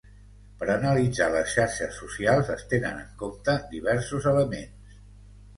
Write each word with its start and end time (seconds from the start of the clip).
Per 0.61 0.67
analitzar 0.75 1.27
les 1.35 1.51
xarxes 1.57 1.93
socials 2.03 2.49
es 2.55 2.65
tenen 2.73 2.97
en 3.03 3.13
compte 3.23 3.59
diversos 3.75 4.29
elements. 4.33 4.99